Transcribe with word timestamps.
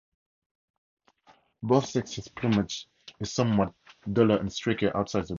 Both 1.61 1.89
sexes' 1.89 2.27
plumage 2.27 2.87
is 3.19 3.31
somewhat 3.31 3.71
duller 4.11 4.37
and 4.37 4.49
streakier 4.49 4.95
outside 4.95 4.95
the 4.95 4.95
breeding 4.95 5.07
season. 5.07 5.27